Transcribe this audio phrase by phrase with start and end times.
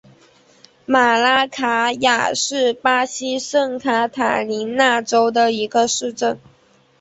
[0.87, 6.39] 马拉卡雅是巴西圣卡塔琳娜州的一个市镇。